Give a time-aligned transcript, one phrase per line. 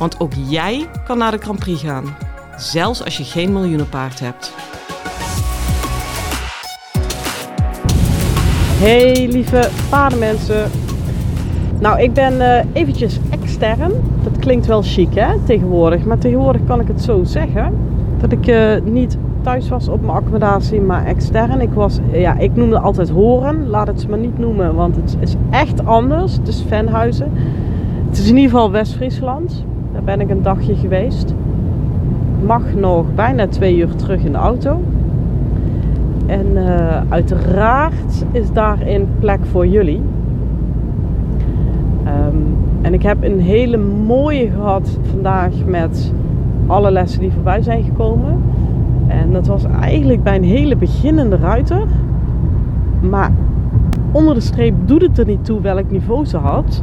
[0.00, 2.04] Want ook jij kan naar de Grand Prix gaan,
[2.56, 4.54] zelfs als je geen miljoenenpaard hebt.
[8.78, 10.70] Hey lieve paardenmensen.
[11.80, 13.92] Nou, ik ben uh, eventjes extern.
[14.22, 16.04] Dat klinkt wel chic hè, tegenwoordig.
[16.04, 17.78] Maar tegenwoordig kan ik het zo zeggen.
[18.18, 21.60] Dat ik uh, niet thuis was op mijn accommodatie, maar extern.
[21.60, 23.68] Ik was, ja, ik noemde altijd Horen.
[23.68, 26.32] Laat het maar niet noemen, want het is echt anders.
[26.32, 27.32] Het is Venhuizen.
[28.08, 29.64] Het is in ieder geval West-Friesland.
[30.04, 31.34] Ben ik een dagje geweest.
[32.46, 34.80] Mag nog bijna twee uur terug in de auto.
[36.26, 40.00] En uh, uiteraard is daarin plek voor jullie.
[42.06, 43.76] Um, en ik heb een hele
[44.06, 46.12] mooie gehad vandaag met
[46.66, 48.42] alle lessen die voorbij zijn gekomen.
[49.06, 51.82] En dat was eigenlijk bij een hele beginnende ruiter.
[53.00, 53.32] Maar
[54.12, 56.82] onder de streep doet het er niet toe welk niveau ze had.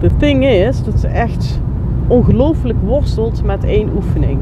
[0.00, 1.60] De thing is dat ze echt
[2.06, 4.38] ongelooflijk worstelt met één oefening.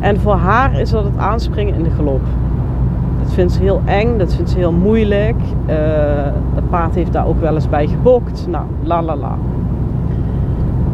[0.00, 2.20] En voor haar is dat het aanspringen in de galop.
[3.22, 5.36] Dat vindt ze heel eng, dat vindt ze heel moeilijk.
[5.68, 5.74] Uh,
[6.54, 8.46] het paard heeft daar ook wel eens bij gebokt.
[8.48, 9.36] Nou, la la la.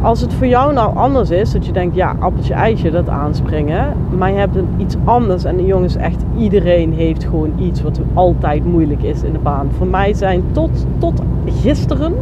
[0.02, 3.96] Als het voor jou nou anders is, dat je denkt, ja, appeltje eitje, dat aanspringen.
[4.18, 5.44] Maar je hebt een, iets anders.
[5.44, 9.68] En de jongens, echt iedereen heeft gewoon iets wat altijd moeilijk is in de baan.
[9.76, 12.14] Voor mij zijn tot, tot gisteren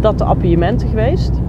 [0.00, 1.40] dat de appiëmenten geweest.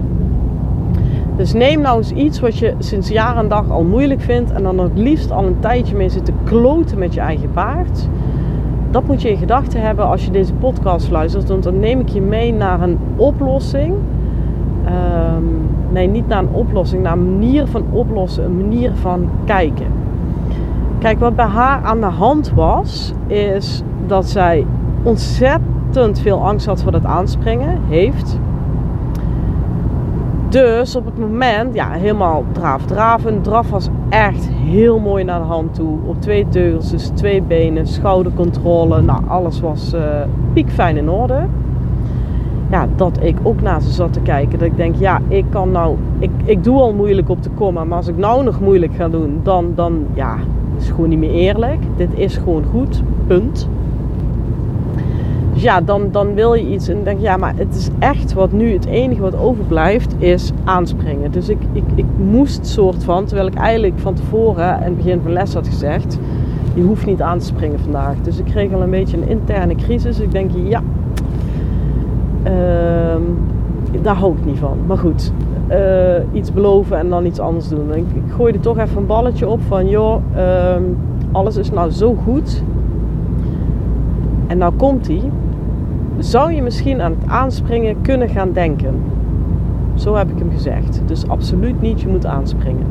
[1.36, 4.52] Dus neem nou eens iets wat je sinds jaar en dag al moeilijk vindt.
[4.52, 8.08] En dan het liefst al een tijdje mee zit te kloten met je eigen paard.
[8.90, 11.48] Dat moet je in gedachten hebben als je deze podcast luistert.
[11.48, 13.94] Want dan neem ik je mee naar een oplossing
[14.86, 19.86] Um, nee, niet naar een oplossing, naar een manier van oplossen, een manier van kijken.
[20.98, 24.66] Kijk, wat bij haar aan de hand was, is dat zij
[25.02, 28.38] ontzettend veel angst had voor het aanspringen, heeft.
[30.48, 33.42] Dus op het moment, ja, helemaal draaf draven.
[33.42, 35.98] Draf was echt heel mooi naar de hand toe.
[36.06, 39.02] Op twee teugels, dus twee benen, schoudercontrole.
[39.02, 40.00] Nou, alles was uh,
[40.52, 41.46] piekfijn in orde
[42.70, 44.58] ja, dat ik ook naar ze zat te kijken.
[44.58, 47.84] Dat ik denk, ja, ik kan nou, ik, ik doe al moeilijk op de komma,
[47.84, 50.36] maar als ik nou nog moeilijk ga doen, dan, dan ja,
[50.78, 51.80] is gewoon niet meer eerlijk.
[51.96, 53.68] Dit is gewoon goed, punt.
[55.56, 58.52] Dus ja, dan, dan wil je iets en denk ja, maar het is echt wat
[58.52, 61.30] nu het enige wat overblijft is aanspringen.
[61.30, 65.20] Dus ik, ik, ik moest soort van, terwijl ik eigenlijk van tevoren in het begin
[65.22, 66.18] van les had gezegd,
[66.74, 68.14] je hoeft niet aan te springen vandaag.
[68.22, 70.20] Dus ik kreeg al een beetje een interne crisis.
[70.20, 70.82] Ik denk, ja,
[72.46, 73.22] Uh,
[74.02, 74.78] daar hou ik niet van.
[74.86, 75.32] Maar goed,
[75.70, 75.76] uh,
[76.32, 77.94] iets beloven en dan iets anders doen.
[77.94, 80.76] Ik, ik gooi er toch even een balletje op van, joh, uh,
[81.32, 82.62] alles is nou zo goed.
[84.46, 85.22] En nou komt hij.
[86.18, 89.02] Zou je misschien aan het aanspringen kunnen gaan denken?
[89.94, 91.00] Zo heb ik hem gezegd.
[91.06, 92.86] Dus absoluut niet, je moet aanspringen.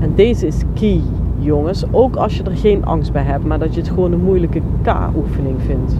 [0.00, 1.00] En deze is key,
[1.38, 1.84] jongens.
[1.90, 4.60] Ook als je er geen angst bij hebt, maar dat je het gewoon een moeilijke
[4.82, 5.94] K-oefening vindt.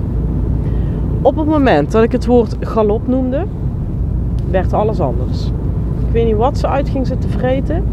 [1.23, 3.45] Op het moment dat ik het woord galop noemde,
[4.51, 5.47] werd alles anders.
[6.07, 7.85] Ik weet niet wat ze uit ging zitten vreten.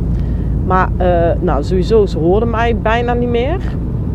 [0.65, 3.59] Maar uh, nou, sowieso, ze hoorden mij bijna niet meer.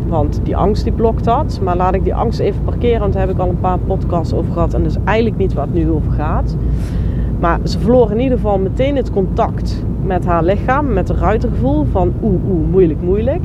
[0.07, 1.59] Want die angst die blokt dat.
[1.63, 4.33] Maar laat ik die angst even parkeren, want daar heb ik al een paar podcasts
[4.33, 4.73] over gehad.
[4.73, 6.55] En dat is eigenlijk niet waar het nu over gaat.
[7.39, 11.85] Maar ze verloor in ieder geval meteen het contact met haar lichaam, met het ruitergevoel
[11.91, 13.43] van oeh, oeh, moeilijk, moeilijk.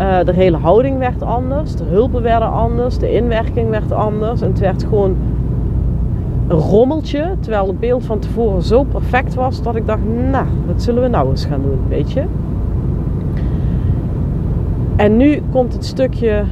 [0.00, 4.40] Uh, de hele houding werd anders, de hulpen werden anders, de inwerking werd anders.
[4.40, 5.16] En het werd gewoon
[6.48, 7.34] een rommeltje.
[7.40, 10.00] Terwijl het beeld van tevoren zo perfect was dat ik dacht,
[10.30, 12.22] nou, wat zullen we nou eens gaan doen, weet je.
[14.98, 16.44] En nu komt het stukje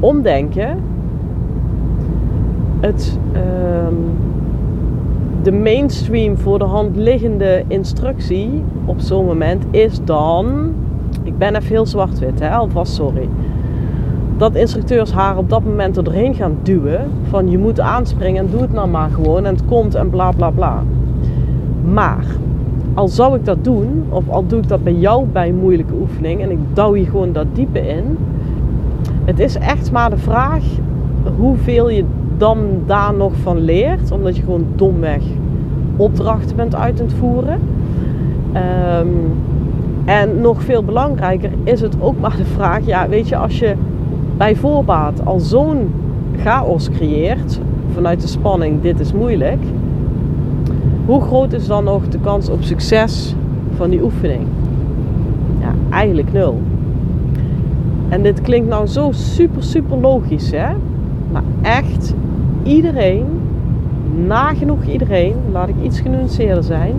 [0.00, 0.78] omdenken.
[2.80, 3.40] Het, uh,
[5.42, 10.72] de mainstream voor de hand liggende instructie op zo'n moment is dan
[11.22, 13.28] ik ben even heel zwart-wit, hè, alvast sorry.
[14.36, 17.10] Dat instructeurs haar op dat moment er doorheen gaan duwen.
[17.28, 20.30] Van je moet aanspringen en doe het nou maar gewoon en het komt en bla
[20.30, 20.82] bla bla.
[21.92, 22.24] Maar
[22.94, 25.94] al zou ik dat doen, of al doe ik dat bij jou bij een moeilijke
[26.00, 28.18] oefening en ik douw je gewoon dat diepe in.
[29.24, 30.64] Het is echt maar de vraag
[31.36, 32.04] hoeveel je
[32.36, 35.22] dan daar nog van leert, omdat je gewoon domweg
[35.96, 37.60] opdrachten bent uit het voeren.
[38.52, 39.06] Ehm,
[40.04, 43.74] en nog veel belangrijker is het ook maar de vraag, ja, weet je, als je
[44.36, 45.92] bij voorbaat al zo'n
[46.36, 47.60] chaos creëert
[47.94, 49.62] vanuit de spanning, dit is moeilijk,
[51.10, 53.34] hoe groot is dan nog de kans op succes
[53.76, 54.46] van die oefening?
[55.60, 56.60] Ja, eigenlijk nul.
[58.08, 60.68] En dit klinkt nou zo super, super logisch, hè?
[61.32, 62.14] Maar echt,
[62.62, 63.24] iedereen,
[64.26, 66.94] nagenoeg iedereen, laat ik iets genuanceerder zijn,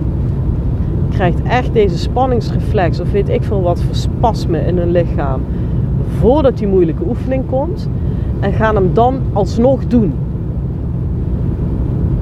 [1.09, 5.41] krijgt echt deze spanningsreflex of weet ik veel wat voor spasme in hun lichaam
[6.19, 7.89] voordat die moeilijke oefening komt
[8.39, 10.13] en gaan hem dan alsnog doen.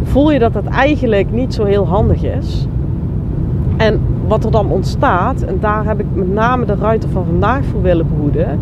[0.09, 2.67] Voel je dat dat eigenlijk niet zo heel handig is?
[3.77, 7.65] En wat er dan ontstaat, en daar heb ik met name de ruiter van vandaag
[7.65, 8.59] voor willen behoeden,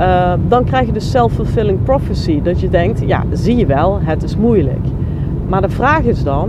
[0.00, 2.42] uh, dan krijg je de self-fulfilling prophecy.
[2.42, 4.86] Dat je denkt, ja, zie je wel, het is moeilijk.
[5.46, 6.48] Maar de vraag is dan,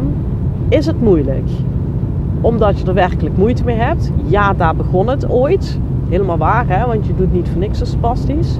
[0.69, 1.50] is het moeilijk?
[2.42, 4.12] Omdat je er werkelijk moeite mee hebt?
[4.25, 5.80] Ja, daar begon het ooit.
[6.10, 6.86] Helemaal waar, hè?
[6.86, 8.57] want je doet niet voor niks zo spastisch.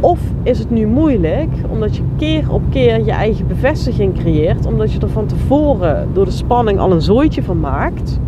[0.00, 4.92] Of is het nu moeilijk omdat je keer op keer je eigen bevestiging creëert, omdat
[4.92, 8.20] je er van tevoren door de spanning al een zooitje van maakt,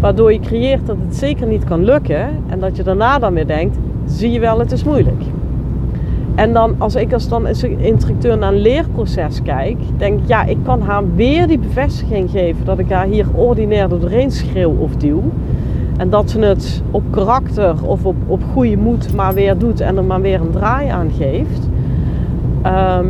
[0.00, 3.46] waardoor je creëert dat het zeker niet kan lukken en dat je daarna dan weer
[3.46, 5.22] denkt, zie je wel, het is moeilijk.
[6.34, 10.44] En dan als ik als dan als instructeur naar een leerproces kijk, denk ik, ja,
[10.44, 14.96] ik kan haar weer die bevestiging geven dat ik haar hier ordinair doorheen schreeuw of
[14.96, 15.22] duw.
[15.98, 19.96] En dat ze het op karakter of op, op goede moed maar weer doet en
[19.96, 21.68] er maar weer een draai aan geeft.
[22.62, 23.06] Ehm,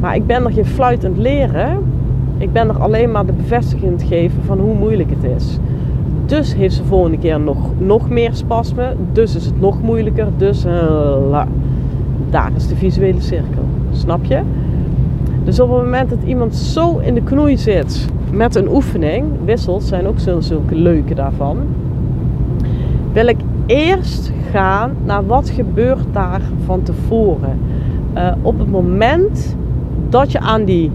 [0.00, 1.78] maar ik ben er geen fluit aan het leren.
[2.38, 5.58] Ik ben er alleen maar de bevestiging geven van hoe moeilijk het is.
[6.26, 8.94] Dus heeft ze volgende keer nog, nog meer spasme.
[9.12, 10.28] Dus is het nog moeilijker.
[10.36, 11.42] Dus uh,
[12.30, 13.62] daar is de visuele cirkel.
[13.90, 14.40] Snap je?
[15.44, 19.88] Dus op het moment dat iemand zo in de knoei zit met een oefening, wissels
[19.88, 21.58] zijn ook zulke leuke daarvan
[23.14, 27.58] wil ik eerst gaan naar wat gebeurt daar van tevoren.
[28.16, 29.56] Uh, op het moment
[30.08, 30.90] dat je aan die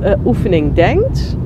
[0.00, 1.36] uh, oefening denkt,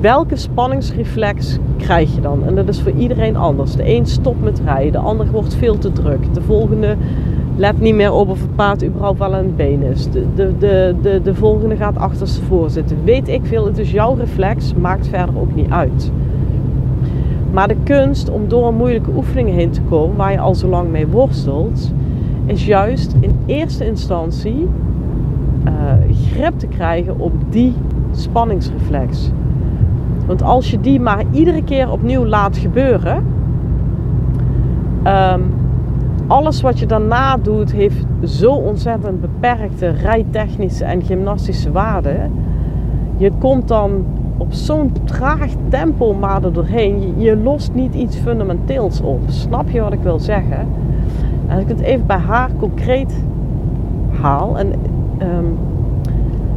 [0.00, 2.46] welke spanningsreflex krijg je dan?
[2.46, 3.76] En dat is voor iedereen anders.
[3.76, 6.34] De een stopt met rijden, de ander wordt veel te druk.
[6.34, 6.96] De volgende
[7.56, 10.10] let niet meer op of het paard überhaupt wel aan het been is.
[10.10, 12.96] De, de, de, de, de volgende gaat achterstevoor zitten.
[13.04, 16.10] Weet ik veel, het is jouw reflex, maakt verder ook niet uit.
[17.52, 20.90] Maar de kunst om door moeilijke oefeningen heen te komen, waar je al zo lang
[20.90, 21.92] mee worstelt,
[22.46, 24.68] is juist in eerste instantie
[25.66, 25.72] uh,
[26.32, 27.74] grip te krijgen op die
[28.10, 29.30] spanningsreflex.
[30.26, 33.24] Want als je die maar iedere keer opnieuw laat gebeuren,
[35.06, 35.42] um,
[36.26, 42.16] alles wat je daarna doet heeft zo ontzettend beperkte rijtechnische en gymnastische waarde.
[43.16, 44.04] Je komt dan
[44.38, 47.14] op zo'n traag tempo maar er doorheen.
[47.16, 49.20] Je, lost niet iets fundamenteels op.
[49.26, 50.58] Snap je wat ik wil zeggen?
[51.46, 53.24] En als ik het even bij haar concreet
[54.20, 54.58] haal.
[54.58, 54.72] En
[55.22, 55.58] um,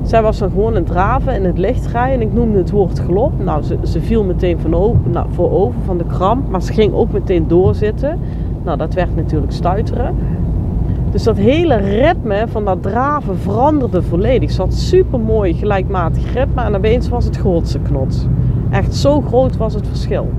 [0.04, 2.14] zij was dan gewoon een draven in het lichtrijden.
[2.14, 3.44] En ik noemde het woord gelop.
[3.44, 6.50] Nou, ze, ze viel meteen van over, nou, voor over van de kramp.
[6.50, 8.20] Maar ze ging ook meteen doorzitten.
[8.64, 10.16] Nou, dat werd natuurlijk stuiteren.
[11.12, 14.52] Dus dat hele ritme van dat draven veranderde volledig.
[14.52, 18.28] Ze had super mooi gelijkmatig ritme en opeens was het grootste knot.
[18.70, 20.30] Echt zo groot was het verschil.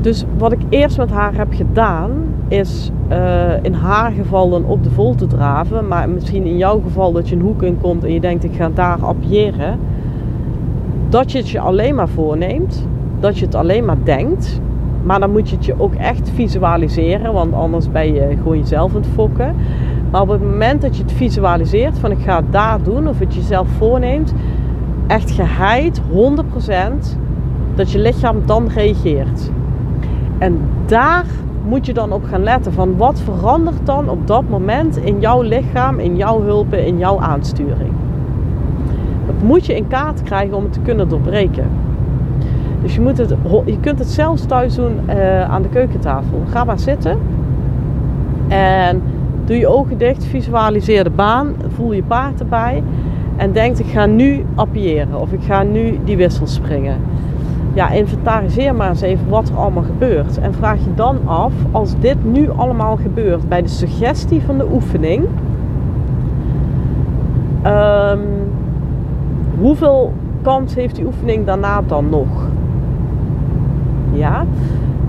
[0.00, 2.10] Dus wat ik eerst met haar heb gedaan,
[2.48, 5.88] is uh, in haar geval dan op de vol te draven.
[5.88, 8.54] Maar misschien in jouw geval dat je een hoek in komt en je denkt ik
[8.54, 9.78] ga daar appiëren.
[11.08, 12.86] Dat je het je alleen maar voorneemt.
[13.20, 14.60] Dat je het alleen maar denkt.
[15.08, 18.94] Maar dan moet je het je ook echt visualiseren, want anders ben je gewoon jezelf
[18.94, 19.54] aan het fokken.
[20.10, 23.18] Maar op het moment dat je het visualiseert van ik ga het daar doen of
[23.18, 24.34] het jezelf voorneemt,
[25.06, 27.16] echt geheid 100%
[27.74, 29.50] dat je lichaam dan reageert.
[30.38, 31.24] En daar
[31.64, 35.42] moet je dan op gaan letten van wat verandert dan op dat moment in jouw
[35.42, 37.92] lichaam, in jouw hulpen, in jouw aansturing.
[39.26, 41.87] Dat moet je in kaart krijgen om het te kunnen doorbreken.
[42.82, 46.42] Dus je, moet het, je kunt het zelfs thuis doen uh, aan de keukentafel.
[46.50, 47.18] Ga maar zitten.
[48.48, 49.02] En
[49.44, 52.82] doe je ogen dicht, visualiseer de baan, voel je paard erbij.
[53.36, 56.96] En denk ik ga nu appiëren of ik ga nu die wissel springen.
[57.72, 60.38] Ja, inventariseer maar eens even wat er allemaal gebeurt.
[60.38, 64.66] En vraag je dan af, als dit nu allemaal gebeurt bij de suggestie van de
[64.72, 65.24] oefening.
[67.66, 68.20] Um,
[69.60, 72.47] hoeveel kans heeft die oefening daarna dan nog?
[74.18, 74.44] Ja.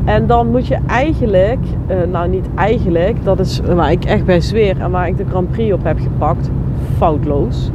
[0.06, 4.42] En dan moet je eigenlijk, uh, nou niet eigenlijk, dat is waar ik echt bij
[4.42, 6.50] zweer en waar ik de Grand Prix op heb gepakt,
[6.98, 7.72] foutloos.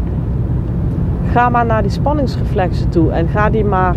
[1.33, 3.97] Ga maar naar die spanningsreflexen toe en ga die maar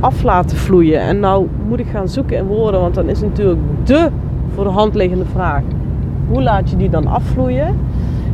[0.00, 1.00] af laten vloeien.
[1.00, 4.08] En nou moet ik gaan zoeken in woorden, want dan is natuurlijk de
[4.54, 5.62] voor de hand liggende vraag:
[6.28, 7.76] hoe laat je die dan afvloeien?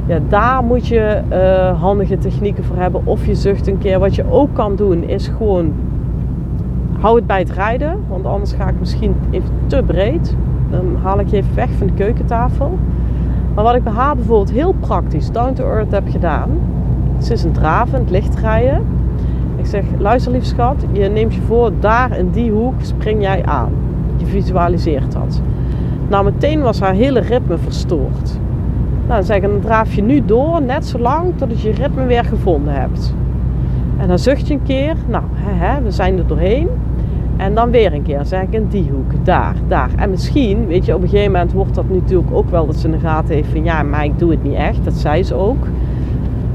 [0.07, 3.01] Ja, daar moet je uh, handige technieken voor hebben.
[3.05, 3.99] Of je zucht een keer.
[3.99, 5.73] Wat je ook kan doen, is gewoon
[7.01, 8.05] hou het bij het rijden.
[8.09, 10.37] Want anders ga ik misschien even te breed.
[10.71, 12.79] Dan haal ik je even weg van de keukentafel.
[13.55, 16.51] Maar wat ik bij haar bijvoorbeeld heel praktisch, down to earth heb gedaan.
[17.19, 18.83] Ze is een dravend, licht rijden.
[19.57, 23.45] Ik zeg, luister lief schat, je neemt je voor, daar in die hoek spring jij
[23.45, 23.73] aan.
[24.17, 25.41] Je visualiseert dat.
[26.09, 28.39] Nou, meteen was haar hele ritme verstoord.
[29.07, 32.07] Nou, dan zeg ik, dan draaf je nu door, net zo lang totdat je ritme
[32.07, 33.15] weer gevonden hebt.
[33.97, 36.69] En dan zucht je een keer, nou, hè, hè, we zijn er doorheen.
[37.41, 39.91] En dan weer een keer, zeg ik in die hoek, daar, daar.
[39.97, 42.87] En misschien, weet je, op een gegeven moment wordt dat natuurlijk ook wel dat ze
[42.87, 44.85] in de gaten heeft van ja, maar ik doe het niet echt.
[44.85, 45.67] Dat zei ze ook.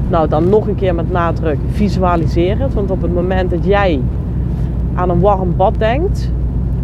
[0.08, 2.74] Nou, dan nog een keer met nadruk, visualiseer het.
[2.74, 4.00] Want op het moment dat jij
[4.94, 6.30] aan een warm bad denkt,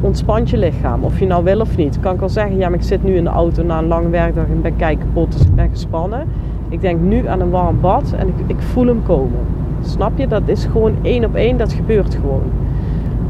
[0.00, 1.04] ontspant je lichaam.
[1.04, 2.00] Of je nou wil of niet.
[2.00, 4.09] Kan ik wel zeggen, ja, maar ik zit nu in de auto na een lange
[4.09, 6.28] werkdag en ben kijk kapot, dus ik ben gespannen.
[6.68, 9.40] Ik denk nu aan een warm bad en ik, ik voel hem komen.
[9.82, 10.26] Snap je?
[10.26, 12.62] Dat is gewoon één op één, dat gebeurt gewoon.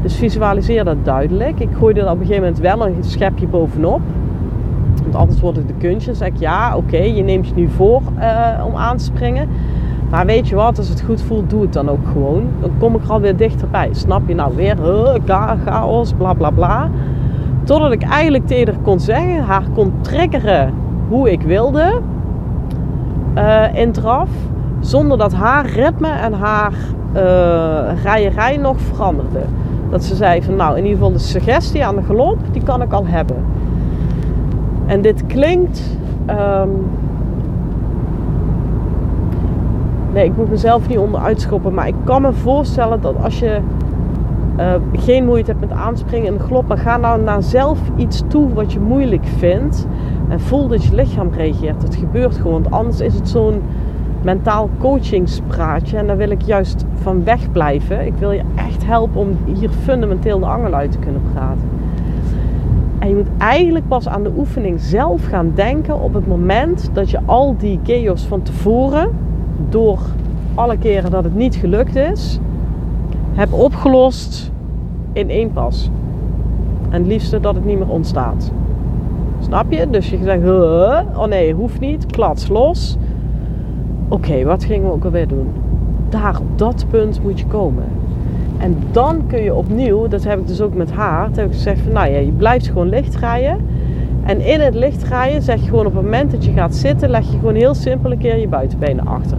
[0.03, 1.59] Dus visualiseer dat duidelijk.
[1.59, 4.01] Ik gooi er op een gegeven moment wel een schepje bovenop.
[5.03, 6.13] Want anders wordt het de kunstje.
[6.13, 9.49] zeg ik ja, oké, je neemt je nu voor uh, om aan te springen.
[10.09, 12.47] Maar weet je wat, als het goed voelt, doe het dan ook gewoon.
[12.59, 13.89] Dan kom ik er alweer dichterbij.
[13.91, 14.77] Snap je nou weer?
[14.79, 16.89] Uh, chaos, bla bla bla.
[17.63, 20.73] Totdat ik eigenlijk tegen kon zeggen, haar kon triggeren
[21.09, 21.99] hoe ik wilde
[23.35, 24.29] uh, in draf.
[24.79, 26.73] Zonder dat haar ritme en haar
[27.15, 29.39] uh, rijerij nog veranderde.
[29.93, 32.81] Dat ze zei van nou, in ieder geval de suggestie aan de galop, die kan
[32.81, 33.35] ik al hebben.
[34.85, 35.97] En dit klinkt.
[36.29, 36.85] Um,
[40.13, 41.73] nee, ik moet mezelf niet onderuit schoppen.
[41.73, 43.59] Maar ik kan me voorstellen dat als je
[44.59, 48.23] uh, geen moeite hebt met aanspringen in de galop, maar ga nou naar zelf iets
[48.27, 49.87] toe wat je moeilijk vindt.
[50.29, 51.81] En voel dat je lichaam reageert.
[51.81, 52.65] Het gebeurt gewoon.
[52.69, 53.61] Anders is het zo'n
[54.23, 55.97] mentaal coachingspraatje.
[55.97, 58.05] En daar wil ik juist van wegblijven.
[58.05, 61.69] Ik wil je echt helpen om hier fundamenteel de angel uit te kunnen praten.
[62.99, 67.09] En je moet eigenlijk pas aan de oefening zelf gaan denken op het moment dat
[67.09, 69.09] je al die chaos van tevoren,
[69.69, 69.99] door
[70.55, 72.39] alle keren dat het niet gelukt is,
[73.33, 74.51] hebt opgelost
[75.13, 75.89] in één pas.
[76.89, 78.51] En het liefste dat het niet meer ontstaat.
[79.39, 79.89] Snap je?
[79.89, 80.43] Dus je zegt,
[81.17, 82.97] oh nee, hoeft niet, klats los.
[84.07, 85.47] Oké, wat gingen we ook alweer doen?
[86.09, 87.83] Daar, op dat punt moet je komen.
[88.57, 91.81] En dan kun je opnieuw, dat heb ik dus ook met haar, heb ik gezegd
[91.81, 93.57] van nou ja, je blijft gewoon licht rijden.
[94.23, 97.09] En in het licht rijden zeg je gewoon op het moment dat je gaat zitten,
[97.09, 99.37] leg je gewoon heel simpel een keer je buitenbenen achter.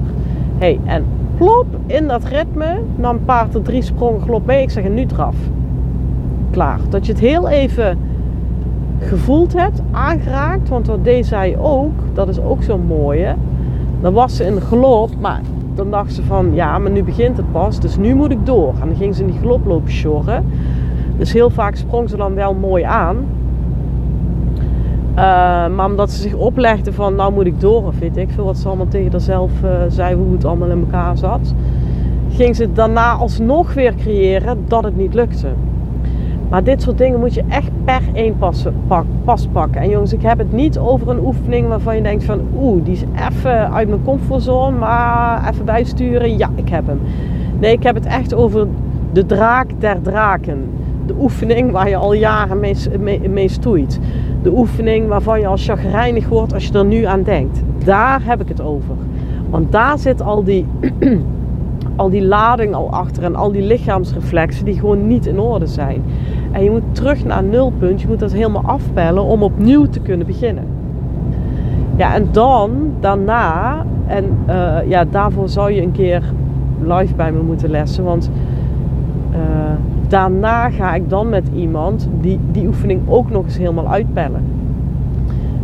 [0.59, 1.05] hey, en
[1.37, 4.63] plop, in dat ritme, nam paard er drie sprongen glop mee.
[4.63, 5.37] Ik zeg en nu draf.
[6.51, 6.79] Klaar.
[6.89, 7.99] Dat je het heel even
[8.99, 10.69] gevoeld hebt, aangeraakt.
[10.69, 13.35] Want wat deed zij ook, dat is ook zo'n mooie.
[14.05, 15.41] Dan was ze in de galop, maar
[15.75, 18.75] dan dacht ze van ja, maar nu begint het pas, dus nu moet ik door.
[18.81, 20.45] En dan ging ze in die galop lopen sjorren.
[21.17, 23.17] Dus heel vaak sprong ze dan wel mooi aan.
[25.11, 25.17] Uh,
[25.77, 28.59] maar omdat ze zich oplegde van nou moet ik door, of weet ik veel wat
[28.59, 31.55] ze allemaal tegen haarzelf uh, zei, hoe het allemaal in elkaar zat.
[32.29, 35.49] Ging ze daarna alsnog weer creëren dat het niet lukte.
[36.55, 39.81] Maar dit soort dingen moet je echt per één pas, pak, pas pakken.
[39.81, 42.41] En jongens, ik heb het niet over een oefening waarvan je denkt van...
[42.57, 46.39] Oeh, die is even uit mijn comfortzone, maar even bijsturen.
[46.39, 47.01] Ja, ik heb hem.
[47.59, 48.67] Nee, ik heb het echt over
[49.13, 50.71] de draak der draken.
[51.07, 54.01] De oefening waar je al jaren mee, mee, mee stoeit.
[54.43, 57.63] De oefening waarvan je al chagrijnig wordt als je er nu aan denkt.
[57.85, 58.95] Daar heb ik het over.
[59.51, 60.67] Want daar zit al die,
[61.97, 66.03] al die lading al achter en al die lichaamsreflexen die gewoon niet in orde zijn.
[66.55, 68.01] En je moet terug naar nulpunt.
[68.01, 70.65] Je moet dat helemaal afpellen om opnieuw te kunnen beginnen.
[71.97, 72.71] Ja, en dan,
[73.01, 76.23] daarna, en uh, ja, daarvoor zou je een keer
[76.83, 78.05] live bij me moeten lessen.
[78.05, 78.31] Want
[79.31, 79.39] uh,
[80.09, 84.43] daarna ga ik dan met iemand die die oefening ook nog eens helemaal uitpellen.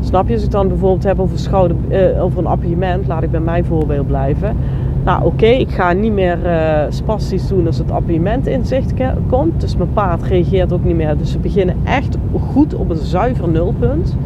[0.01, 0.35] Snap je?
[0.35, 3.65] Als ik dan bijvoorbeeld heb over, schouder, uh, over een appartement, laat ik bij mijn
[3.65, 4.57] voorbeeld blijven.
[5.05, 8.93] Nou oké, ik ga niet meer uh, spastisch doen als het appartement in zicht
[9.29, 9.61] komt.
[9.61, 11.17] Dus mijn paard reageert ook niet meer.
[11.17, 12.17] Dus we beginnen echt
[12.53, 14.17] goed op een zuiver nulpunt.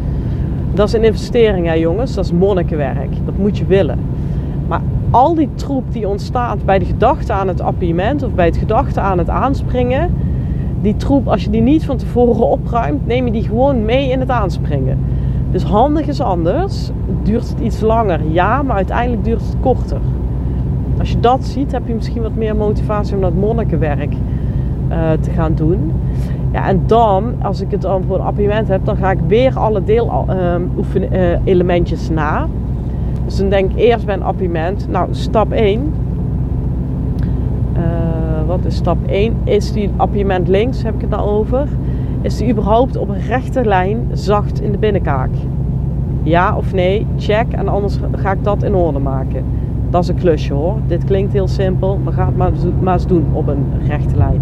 [0.73, 3.09] Dat is een investering hè jongens, dat is monnikenwerk.
[3.25, 3.99] Dat moet je willen.
[4.67, 8.57] Maar al die troep die ontstaat bij de gedachte aan het appartement of bij het
[8.57, 10.13] gedachte aan het aanspringen.
[10.81, 14.19] Die troep, als je die niet van tevoren opruimt, neem je die gewoon mee in
[14.19, 14.99] het aanspringen.
[15.51, 16.89] Dus handig is anders.
[17.23, 18.19] Duurt het iets langer?
[18.31, 19.99] Ja, maar uiteindelijk duurt het korter.
[20.99, 24.13] Als je dat ziet, heb je misschien wat meer motivatie om dat monnikenwerk
[24.89, 25.91] uh, te gaan doen.
[26.51, 29.59] Ja, en dan, als ik het dan voor een appartement heb, dan ga ik weer
[29.59, 32.47] alle deelelementjes uh, na.
[33.25, 35.93] Dus dan denk ik eerst bij een appartement, nou stap 1.
[37.77, 37.81] Uh,
[38.47, 39.33] wat is stap 1?
[39.43, 41.67] Is die appartement links, heb ik het nou over?
[42.21, 45.29] Is die überhaupt op een rechte lijn zacht in de binnenkaak?
[46.23, 47.05] Ja of nee?
[47.17, 47.45] Check.
[47.49, 49.45] En anders ga ik dat in orde maken.
[49.95, 50.75] Dat is een klusje hoor.
[50.87, 52.37] Dit klinkt heel simpel, maar ga het
[52.81, 54.41] maar, eens doen op een rechte lijn.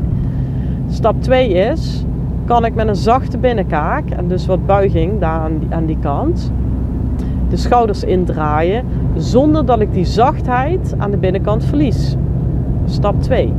[0.89, 2.05] Stap 2 is,
[2.45, 5.97] kan ik met een zachte binnenkaak en dus wat buiging daar aan die, aan die
[5.99, 6.51] kant,
[7.49, 12.15] de schouders indraaien zonder dat ik die zachtheid aan de binnenkant verlies.
[12.85, 13.53] Stap 2.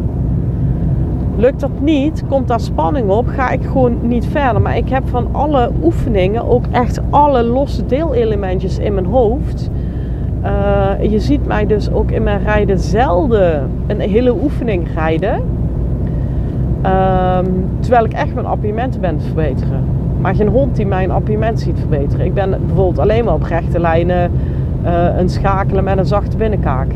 [1.36, 4.62] Lukt dat niet, komt daar spanning op, ga ik gewoon niet verder.
[4.62, 9.70] Maar ik heb van alle oefeningen ook echt alle losse deelelementjes in mijn hoofd.
[10.44, 15.34] Uh, je ziet mij dus ook in mijn rijden zelden een hele oefening rijden.
[15.34, 19.84] Um, terwijl ik echt mijn appiëmenten ben te verbeteren.
[20.20, 22.26] Maar geen hond die mijn appiëment ziet verbeteren.
[22.26, 24.30] Ik ben bijvoorbeeld alleen maar op rechte lijnen
[24.84, 26.86] uh, een schakelen met een zachte binnenkaak.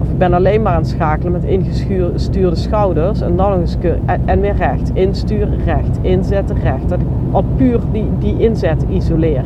[0.00, 3.20] Of ik ben alleen maar aan schakelen met ingestuurde schouders.
[3.20, 3.76] En dan nog eens
[4.24, 4.90] en weer recht.
[4.92, 5.98] Insturen, recht.
[6.00, 6.88] Inzetten, recht.
[6.88, 9.44] Dat ik al puur die, die inzet isoleer.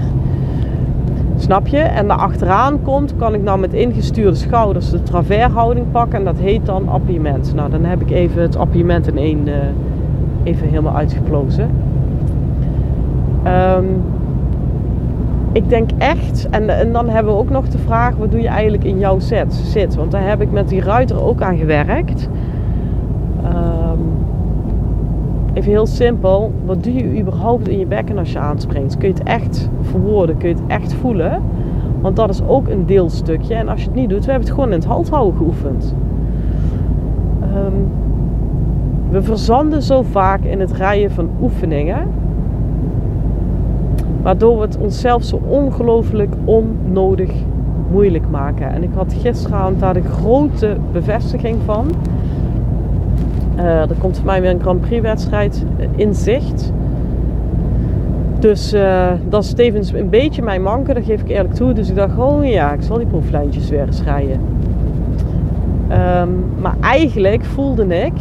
[1.43, 1.79] Snap je?
[1.79, 6.19] En daar achteraan komt, kan ik nou met ingestuurde schouders de travershouding pakken.
[6.19, 7.55] En dat heet dan appiëment.
[7.55, 9.55] Nou, dan heb ik even het appiëment in één uh,
[10.43, 11.71] even helemaal uitgeplozen.
[13.77, 14.03] Um,
[15.53, 18.49] ik denk echt, en, en, dan hebben we ook nog de vraag, wat doe je
[18.49, 19.95] eigenlijk in jouw set, zit?
[19.95, 22.29] Want daar heb ik met die ruiter ook aan gewerkt.
[23.45, 24.01] Um,
[25.53, 28.97] even heel simpel, wat doe je überhaupt in je bekken als je aanspringt?
[28.97, 30.37] Kun je het echt verwoorden?
[30.37, 31.43] Kun je het echt voelen?
[32.01, 33.55] Want dat is ook een deelstukje.
[33.55, 35.95] En als je het niet doet, we hebben het gewoon in het houden geoefend.
[37.43, 37.91] Um,
[39.11, 42.07] we verzanden zo vaak in het rijden van oefeningen.
[44.23, 47.31] Waardoor we het onszelf zo ongelooflijk onnodig
[47.91, 48.73] moeilijk maken.
[48.73, 51.87] En ik had gisteravond daar de grote bevestiging van.
[53.57, 55.65] Uh, er komt voor mij weer een Grand Prix wedstrijd
[55.97, 56.73] in zicht.
[58.39, 61.73] Dus uh, dat is tevens een beetje mijn manke, dat geef ik eerlijk toe.
[61.73, 64.41] Dus ik dacht, oh ja, ik zal die proeflijntjes weer eens rijden.
[66.21, 68.13] Um, maar eigenlijk voelde ik,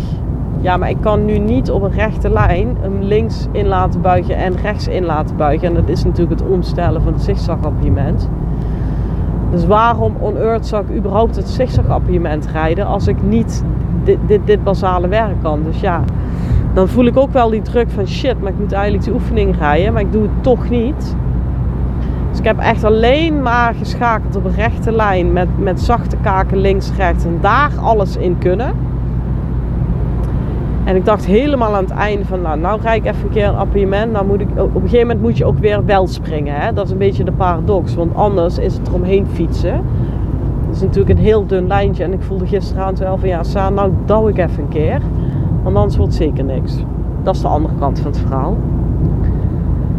[0.61, 4.35] ja, maar ik kan nu niet op een rechte lijn hem links in laten buigen
[4.35, 5.67] en rechts in laten buigen.
[5.67, 8.29] En dat is natuurlijk het omstellen van het zigzagappartement.
[9.51, 13.63] Dus waarom on earth zou ik überhaupt het zigzagappartement rijden als ik niet
[14.03, 15.63] dit, dit, dit basale werk kan?
[15.63, 16.03] Dus ja,
[16.73, 19.57] dan voel ik ook wel die druk van shit, maar ik moet eigenlijk die oefening
[19.57, 21.15] rijden, maar ik doe het toch niet.
[22.29, 26.57] Dus ik heb echt alleen maar geschakeld op een rechte lijn met, met zachte kaken
[26.57, 28.73] links, rechts en daar alles in kunnen.
[30.83, 33.47] En ik dacht helemaal aan het einde van, nou, nou rijd ik even een keer
[33.47, 34.11] een appartement.
[34.11, 36.55] Nou moet ik, op een gegeven moment moet je ook weer wel springen.
[36.55, 36.73] Hè?
[36.73, 39.83] Dat is een beetje de paradox, want anders is het eromheen fietsen.
[40.71, 42.03] Het is natuurlijk een heel dun lijntje.
[42.03, 45.01] En ik voelde gisteravond wel van, ja, Sa, nou douw ik even een keer.
[45.63, 46.77] Want anders wordt zeker niks.
[47.23, 48.57] Dat is de andere kant van het verhaal.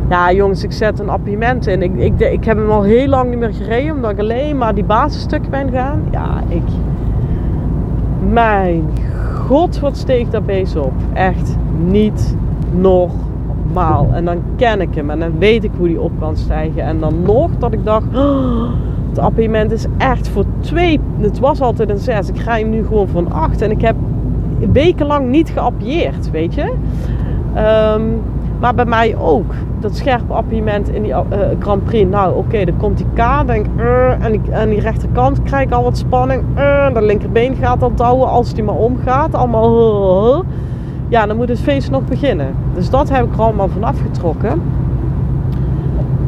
[0.09, 1.83] Ja, jongens, ik zet een appartement in.
[1.83, 4.75] Ik, ik, ik heb hem al heel lang niet meer gereden, omdat ik alleen maar
[4.75, 6.03] die basisstuk ben gaan.
[6.11, 6.69] Ja, ik.
[8.31, 8.89] Mijn
[9.47, 10.93] god, wat steeg daar beest op.
[11.13, 11.57] Echt
[11.87, 12.37] niet
[12.75, 14.09] normaal.
[14.13, 16.83] En dan ken ik hem en dan weet ik hoe die op kan stijgen.
[16.83, 18.07] En dan nog dat ik dacht,
[19.13, 21.01] het appartement is echt voor twee.
[21.21, 22.29] Het was altijd een 6.
[22.29, 23.63] Ik ga hem nu gewoon voor een 8.
[23.63, 23.97] En ik heb
[24.73, 26.73] wekenlang niet geappieerd, weet je.
[27.97, 28.23] Um,
[28.61, 29.55] maar bij mij ook.
[29.81, 31.23] Dat scherpe appiëment in die uh,
[31.59, 32.11] Grand Prix.
[32.11, 33.47] Nou, oké, dan komt die K.
[33.47, 36.43] Denk, uh, en, die, aan die rechterkant krijg ik al wat spanning.
[36.57, 39.35] Uh, de linkerbeen gaat al touwen als die maar omgaat.
[39.35, 40.45] Allemaal.
[41.09, 42.55] Ja, dan moet het feest nog beginnen.
[42.75, 44.63] Dus dat heb ik er allemaal vanaf getrokken.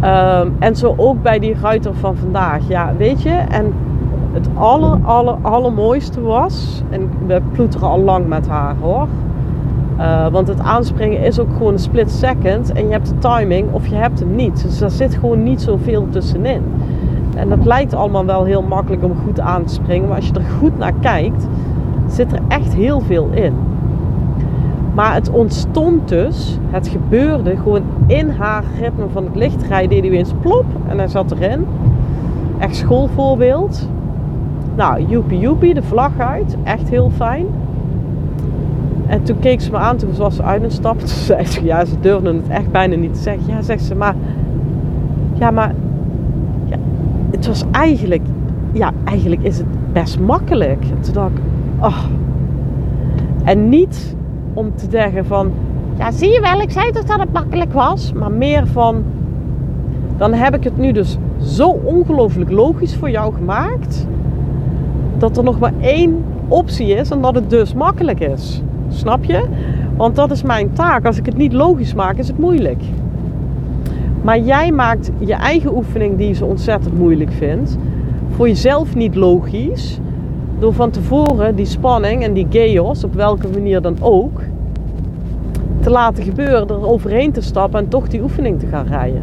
[0.02, 2.68] Um, en zo ook bij die ruiter van vandaag.
[2.68, 3.30] Ja, weet je.
[3.30, 3.72] En
[4.32, 6.82] het aller, aller, allermooiste was.
[6.90, 9.06] En we ploeteren al lang met haar hoor.
[9.98, 12.72] Uh, want het aanspringen is ook gewoon een split second.
[12.72, 14.62] En je hebt de timing of je hebt hem niet.
[14.62, 16.62] Dus daar zit gewoon niet zoveel tussenin.
[17.36, 20.08] En dat lijkt allemaal wel heel makkelijk om goed aan te springen.
[20.08, 21.46] Maar als je er goed naar kijkt,
[22.08, 23.54] zit er echt heel veel in.
[24.94, 29.88] Maar het ontstond dus, het gebeurde gewoon in haar ritme van het lichtrijden.
[29.88, 31.66] Deed hij eens plop en hij zat erin.
[32.58, 33.88] Echt schoolvoorbeeld.
[34.76, 36.56] Nou, joepie joepie, de vlag uit.
[36.62, 37.46] Echt heel fijn.
[39.06, 40.98] En toen keek ze me aan, toen was ze uit een stap.
[41.00, 43.42] Toen zei ze, ja, ze durfde het echt bijna niet te zeggen.
[43.46, 44.14] Ja, zegt ze, maar...
[45.34, 45.74] Ja, maar
[47.30, 48.22] het was eigenlijk,
[48.72, 50.82] ja, eigenlijk is het best makkelijk.
[50.82, 51.40] En toen dacht ik,
[51.80, 52.04] oh.
[53.44, 54.16] En niet
[54.54, 55.52] om te zeggen van,
[55.98, 58.12] ja, zie je wel, ik zei toch dat het makkelijk was.
[58.12, 59.04] Maar meer van,
[60.16, 64.06] dan heb ik het nu dus zo ongelooflijk logisch voor jou gemaakt.
[65.18, 68.62] Dat er nog maar één optie is en dat het dus makkelijk is.
[68.88, 69.44] Snap je?
[69.96, 71.06] Want dat is mijn taak.
[71.06, 72.82] Als ik het niet logisch maak, is het moeilijk.
[74.22, 77.76] Maar jij maakt je eigen oefening die je zo ontzettend moeilijk vindt,
[78.30, 79.98] voor jezelf niet logisch.
[80.64, 84.40] Door van tevoren die spanning en die chaos, op welke manier dan ook,
[85.80, 89.22] te laten gebeuren, er overheen te stappen en toch die oefening te gaan rijden.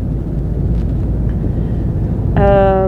[2.37, 2.85] Uh,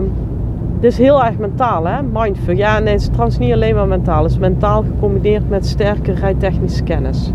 [0.80, 2.02] dit is heel erg mentaal, hè?
[2.12, 2.58] Mindfuck.
[2.58, 4.24] Ja, nee, het is trouwens niet alleen maar mentaal.
[4.24, 7.32] Het is mentaal gecombineerd met sterke rijtechnische kennis.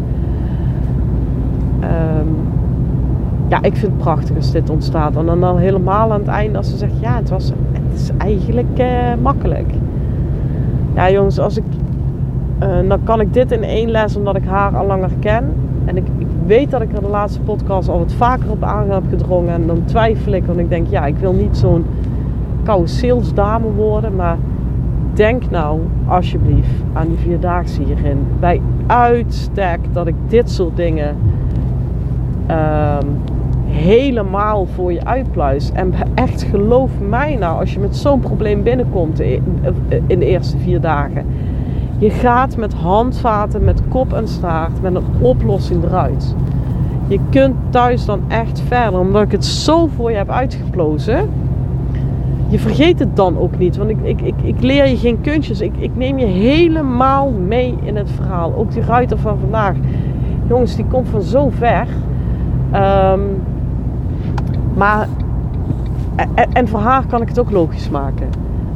[1.81, 2.37] Um,
[3.49, 5.17] ja, ik vind het prachtig als dit ontstaat.
[5.17, 8.11] En dan, dan helemaal aan het einde als ze zegt, ja, het, was, het is
[8.19, 8.87] eigenlijk uh,
[9.23, 9.71] makkelijk.
[10.99, 11.65] Ja, jongens, als ik,
[12.63, 15.55] uh, dan kan ik dit in één les omdat ik haar al langer ken.
[15.85, 18.91] En ik, ik weet dat ik er de laatste podcast al wat vaker op aan
[18.91, 19.53] heb gedrongen.
[19.55, 21.85] En dan twijfel ik, want ik denk, ja, ik wil niet zo'n
[22.63, 24.17] koude salesdame worden.
[24.17, 24.37] Maar
[25.13, 28.27] denk nou alsjeblieft aan die vierdaagse hierin.
[28.41, 31.17] Bij uitstek dat ik dit soort dingen
[32.51, 33.21] um,
[33.69, 35.73] helemaal voor je uitpluis.
[35.73, 39.21] En echt geloof mij nou, als je met zo'n probleem binnenkomt
[40.07, 41.27] in de eerste vier dagen.
[41.99, 46.35] Je gaat met handvaten, met kop en staart, met een oplossing eruit.
[47.09, 51.29] Je kunt thuis dan echt verder, omdat ik het zo voor je heb uitgeplozen.
[52.49, 55.61] Je vergeet het dan ook niet, want ik, ik, ik, leer je geen kunstjes.
[55.61, 58.55] Ik, ik neem je helemaal mee in het verhaal.
[58.55, 59.77] Ook die ruiter van vandaag.
[60.49, 61.87] Jongens, die komt van zo ver.
[62.75, 63.38] Um,
[64.79, 65.09] maar,
[66.53, 68.29] en, voor haar kan ik het ook logisch maken.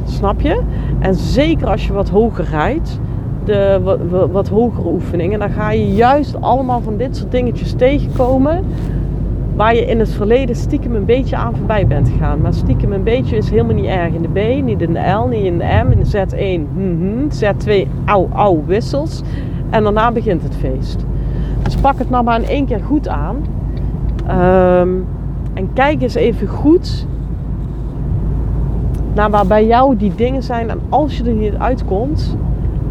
[0.05, 0.61] Snap je?
[0.99, 2.99] En zeker als je wat hoger rijdt,
[3.45, 3.79] de
[4.31, 8.65] wat, hogere oefeningen, dan ga je juist allemaal van dit soort dingetjes tegenkomen.
[9.55, 12.41] Waar je in het verleden stiekem een beetje aan voorbij bent gegaan.
[12.41, 15.27] Maar stiekem een beetje is helemaal niet erg in de B, niet in de L,
[15.27, 19.21] niet in de M, in de Z1, mm Z2, au, au, wissels.
[19.69, 21.05] En daarna begint het feest.
[21.61, 23.35] Dus pak het nou maar in één keer goed aan.
[24.79, 25.05] Um,
[25.53, 27.07] en kijk eens even goed
[29.13, 30.69] naar waar bij jou die dingen zijn.
[30.69, 32.37] En als je er niet uitkomt,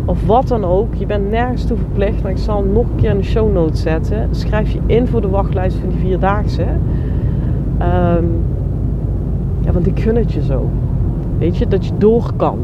[0.04, 2.22] of wat dan ook, je bent nergens toe verplicht.
[2.22, 4.28] Maar ik zal hem nog een keer in de show notes zetten.
[4.30, 6.62] Schrijf je in voor de wachtlijst van die vierdaagse.
[6.62, 8.44] Um,
[9.60, 10.70] ja, want ik gun het je zo.
[11.38, 12.58] Weet je, dat je door kan.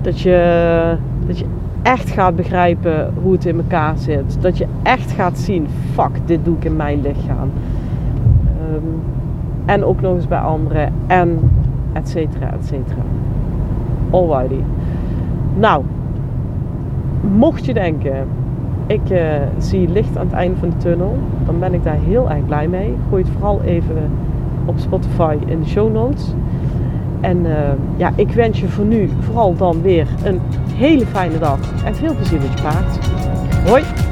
[0.00, 1.44] Dat je, dat je
[1.82, 4.36] echt gaat begrijpen hoe het in elkaar zit.
[4.40, 7.50] Dat je echt gaat zien, fuck, dit doe ik in mijn lichaam.
[8.72, 9.02] Um,
[9.64, 10.92] en ook nog eens bij anderen.
[11.06, 11.50] En
[11.92, 13.02] et cetera, et cetera.
[14.10, 14.60] Alrighty.
[15.58, 15.84] Nou,
[17.36, 18.26] mocht je denken,
[18.86, 19.18] ik uh,
[19.58, 22.68] zie licht aan het einde van de tunnel, dan ben ik daar heel erg blij
[22.68, 22.94] mee.
[23.08, 24.10] Gooi het vooral even
[24.64, 26.34] op Spotify in de show notes.
[27.20, 27.52] En uh,
[27.96, 30.40] ja, ik wens je voor nu vooral dan weer een
[30.74, 32.98] hele fijne dag en veel plezier met je paard.
[33.68, 34.11] Hoi!